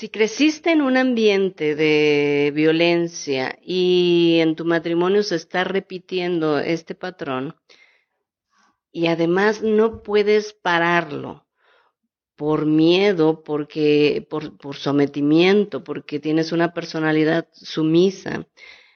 [0.00, 6.94] Si creciste en un ambiente de violencia y en tu matrimonio se está repitiendo este
[6.94, 7.54] patrón
[8.90, 11.46] y además no puedes pararlo
[12.34, 18.48] por miedo, porque por, sometimiento, porque tienes una personalidad sumisa,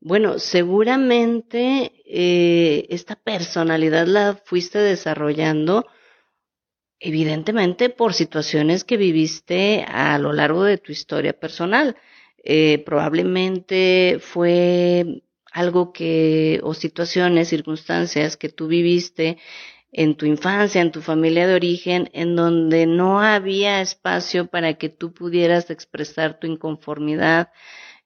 [0.00, 5.84] bueno, seguramente eh, esta personalidad la fuiste desarrollando
[7.00, 11.96] evidentemente por situaciones que viviste a lo largo de tu historia personal.
[12.42, 19.38] Eh, probablemente fue algo que, o situaciones, circunstancias que tú viviste
[19.92, 24.90] en tu infancia, en tu familia de origen, en donde no había espacio para que
[24.90, 27.50] tú pudieras expresar tu inconformidad,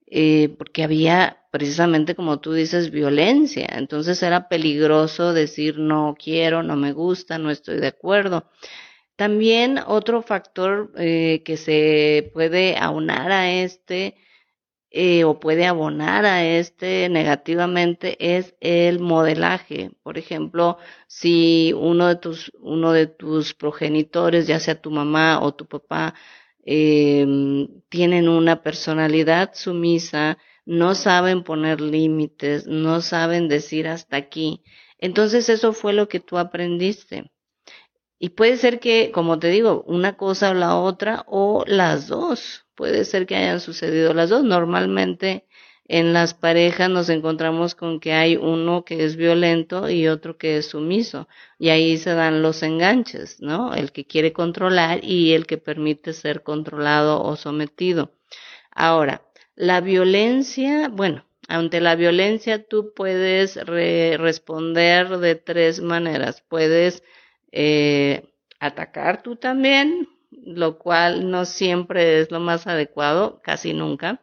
[0.06, 6.76] eh, porque había precisamente como tú dices violencia, entonces era peligroso decir no quiero, no
[6.76, 8.46] me gusta, no estoy de acuerdo.
[9.16, 14.16] También otro factor eh, que se puede aunar a este
[14.92, 19.92] eh, o puede abonar a este negativamente es el modelaje.
[20.02, 25.54] Por ejemplo, si uno de tus, uno de tus progenitores, ya sea tu mamá o
[25.54, 26.14] tu papá,
[26.64, 27.26] eh,
[27.88, 34.62] tienen una personalidad sumisa, no saben poner límites, no saben decir hasta aquí.
[34.98, 37.30] Entonces eso fue lo que tú aprendiste.
[38.18, 42.66] Y puede ser que, como te digo, una cosa o la otra o las dos.
[42.74, 44.44] Puede ser que hayan sucedido las dos.
[44.44, 45.46] Normalmente
[45.86, 50.58] en las parejas nos encontramos con que hay uno que es violento y otro que
[50.58, 51.28] es sumiso.
[51.58, 53.74] Y ahí se dan los enganches, ¿no?
[53.74, 58.12] El que quiere controlar y el que permite ser controlado o sometido.
[58.70, 59.22] Ahora,
[59.60, 66.42] la violencia, bueno, ante la violencia tú puedes responder de tres maneras.
[66.48, 67.02] Puedes
[67.52, 68.24] eh,
[68.58, 74.22] atacar tú también, lo cual no siempre es lo más adecuado, casi nunca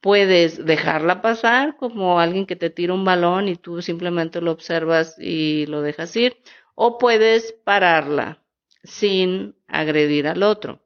[0.00, 5.16] puedes dejarla pasar como alguien que te tira un balón y tú simplemente lo observas
[5.18, 6.36] y lo dejas ir,
[6.74, 8.42] o puedes pararla
[8.82, 10.85] sin agredir al otro.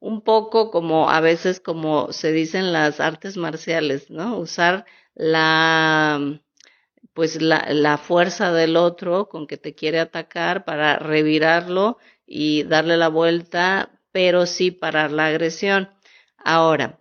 [0.00, 4.38] Un poco como a veces como se dicen las artes marciales, ¿no?
[4.38, 6.40] Usar la
[7.14, 12.96] pues la, la fuerza del otro con que te quiere atacar para revirarlo y darle
[12.96, 15.90] la vuelta, pero sí parar la agresión.
[16.38, 17.00] Ahora,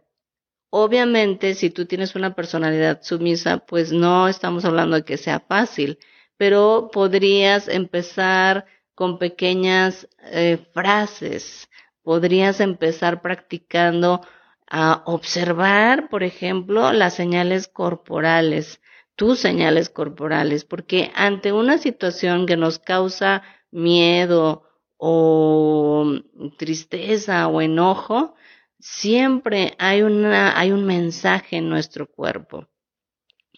[0.70, 5.98] Obviamente, si tú tienes una personalidad sumisa, pues no estamos hablando de que sea fácil,
[6.38, 11.70] pero podrías empezar con pequeñas eh, frases,
[12.08, 14.22] podrías empezar practicando
[14.66, 18.80] a observar, por ejemplo, las señales corporales,
[19.18, 24.64] tus señales corporales, porque ante una situación que nos causa miedo
[24.96, 26.14] o
[26.58, 28.36] tristeza o enojo,
[28.80, 32.70] siempre hay, una, hay un mensaje en nuestro cuerpo.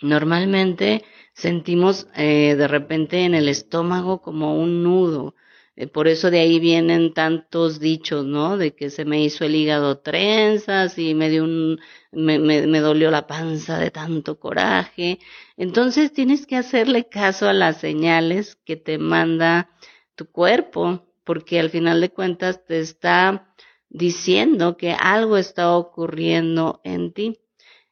[0.01, 1.03] Normalmente
[1.35, 5.35] sentimos eh, de repente en el estómago como un nudo.
[5.79, 8.57] Eh, por eso de ahí vienen tantos dichos, ¿no?
[8.57, 11.79] De que se me hizo el hígado trenzas y me dio un,
[12.11, 15.19] me, me, me dolió la panza de tanto coraje.
[15.55, 19.69] Entonces tienes que hacerle caso a las señales que te manda
[20.15, 23.53] tu cuerpo, porque al final de cuentas te está
[23.87, 27.39] diciendo que algo está ocurriendo en ti.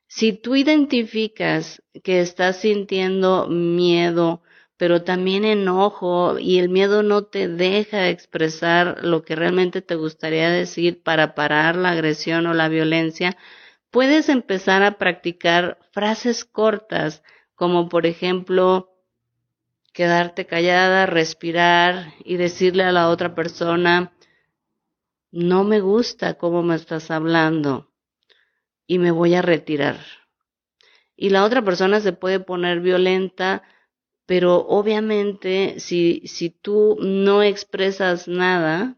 [0.08, 4.42] Si tú identificas que estás sintiendo miedo,
[4.78, 10.50] pero también enojo y el miedo no te deja expresar lo que realmente te gustaría
[10.50, 13.38] decir para parar la agresión o la violencia,
[13.90, 17.24] puedes empezar a practicar frases cortas,
[17.56, 18.94] como por ejemplo,
[19.94, 24.14] quedarte callada, respirar y decirle a la otra persona,
[25.32, 27.92] no me gusta cómo me estás hablando
[28.86, 29.98] y me voy a retirar.
[31.16, 33.64] Y la otra persona se puede poner violenta,
[34.28, 38.98] pero obviamente si, si tú no expresas nada,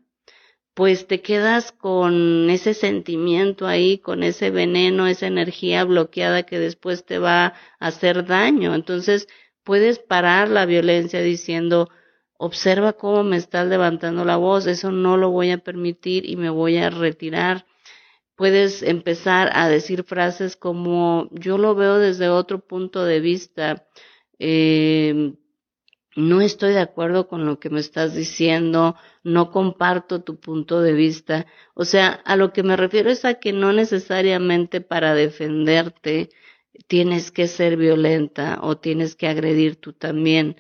[0.74, 7.06] pues te quedas con ese sentimiento ahí, con ese veneno, esa energía bloqueada que después
[7.06, 8.74] te va a hacer daño.
[8.74, 9.28] Entonces
[9.64, 11.90] puedes parar la violencia diciendo,
[12.38, 16.50] observa cómo me estás levantando la voz, eso no lo voy a permitir y me
[16.50, 17.66] voy a retirar.
[18.36, 23.86] Puedes empezar a decir frases como yo lo veo desde otro punto de vista,
[24.40, 25.34] eh,
[26.16, 30.94] no estoy de acuerdo con lo que me estás diciendo, no comparto tu punto de
[30.94, 31.46] vista.
[31.76, 36.30] O sea, a lo que me refiero es a que no necesariamente para defenderte
[36.88, 40.56] tienes que ser violenta o tienes que agredir tú también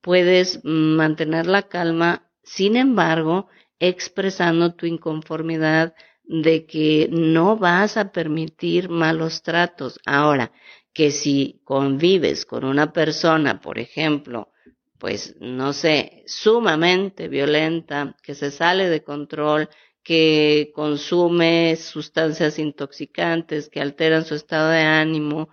[0.00, 3.48] puedes mantener la calma, sin embargo,
[3.78, 5.94] expresando tu inconformidad
[6.24, 10.00] de que no vas a permitir malos tratos.
[10.06, 10.52] Ahora,
[10.94, 14.52] que si convives con una persona, por ejemplo,
[14.98, 19.68] pues no sé, sumamente violenta, que se sale de control,
[20.02, 25.48] que consume sustancias intoxicantes, que alteran su estado de ánimo,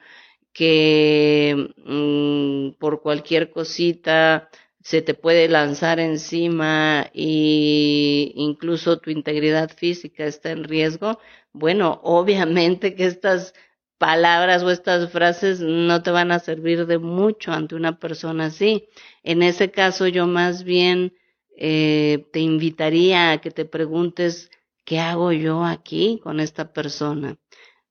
[0.53, 4.49] que mm, por cualquier cosita
[4.83, 11.19] se te puede lanzar encima y incluso tu integridad física está en riesgo,
[11.53, 13.53] bueno, obviamente que estas
[14.01, 18.89] palabras o estas frases no te van a servir de mucho ante una persona así.
[19.21, 21.13] En ese caso yo más bien
[21.55, 24.49] eh, te invitaría a que te preguntes,
[24.85, 27.37] ¿qué hago yo aquí con esta persona?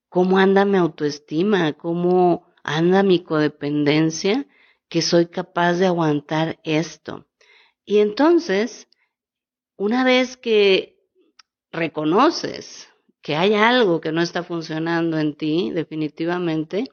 [0.09, 1.71] ¿Cómo anda mi autoestima?
[1.71, 4.45] ¿Cómo anda mi codependencia?
[4.89, 7.25] Que soy capaz de aguantar esto.
[7.85, 8.89] Y entonces,
[9.77, 10.99] una vez que
[11.71, 12.90] reconoces
[13.21, 16.85] que hay algo que no está funcionando en ti, definitivamente,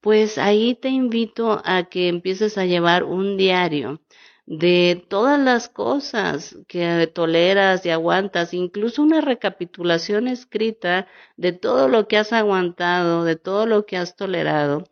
[0.00, 4.00] pues ahí te invito a que empieces a llevar un diario
[4.46, 12.06] de todas las cosas que toleras y aguantas, incluso una recapitulación escrita de todo lo
[12.08, 14.84] que has aguantado, de todo lo que has tolerado,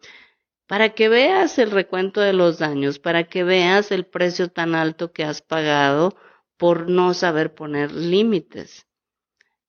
[0.67, 5.13] para que veas el recuento de los daños, para que veas el precio tan alto
[5.13, 6.17] que has pagado
[6.57, 8.87] por no saber poner límites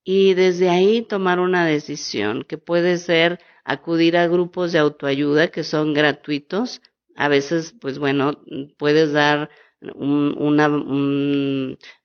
[0.06, 5.64] y desde ahí tomar una decisión que puede ser acudir a grupos de autoayuda que
[5.64, 6.82] son gratuitos.
[7.16, 8.40] A veces, pues bueno,
[8.78, 9.50] puedes dar
[9.96, 10.70] una,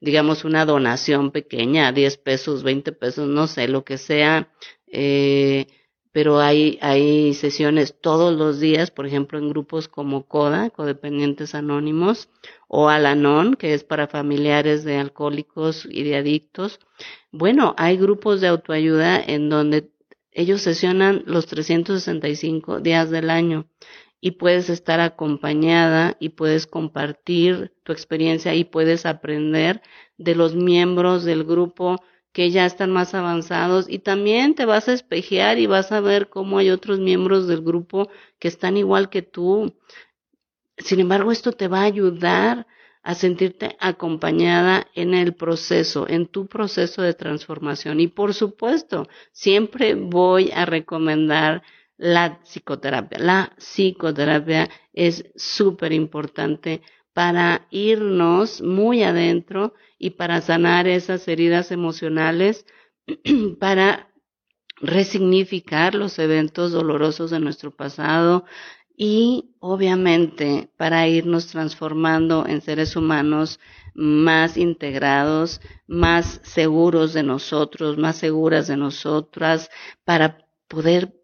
[0.00, 4.50] digamos, una donación pequeña, 10 pesos, 20 pesos, no sé, lo que sea,
[4.86, 5.66] eh,
[6.12, 12.28] pero hay, hay sesiones todos los días, por ejemplo, en grupos como CODA, Codependientes Anónimos,
[12.68, 16.80] o Alanon, que es para familiares de alcohólicos y de adictos.
[17.30, 19.90] Bueno, hay grupos de autoayuda en donde
[20.32, 23.66] ellos sesionan los 365 días del año
[24.20, 29.80] y puedes estar acompañada y puedes compartir tu experiencia y puedes aprender
[30.18, 31.96] de los miembros del grupo
[32.32, 36.28] que ya están más avanzados y también te vas a espejear y vas a ver
[36.28, 39.74] cómo hay otros miembros del grupo que están igual que tú.
[40.78, 42.66] Sin embargo, esto te va a ayudar
[43.02, 47.98] a sentirte acompañada en el proceso, en tu proceso de transformación.
[48.00, 51.62] Y por supuesto, siempre voy a recomendar
[51.96, 53.18] la psicoterapia.
[53.18, 56.82] La psicoterapia es súper importante
[57.12, 62.66] para irnos muy adentro y para sanar esas heridas emocionales,
[63.60, 64.08] para
[64.80, 68.44] resignificar los eventos dolorosos de nuestro pasado
[68.96, 73.60] y obviamente para irnos transformando en seres humanos
[73.94, 79.70] más integrados, más seguros de nosotros, más seguras de nosotras,
[80.04, 81.14] para poder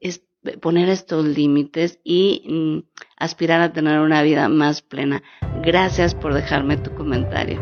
[0.60, 5.22] poner estos límites y mm, aspirar a tener una vida más plena.
[5.66, 7.60] Gracias por dejarme tu comentario.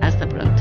[0.00, 0.55] Hasta pronto.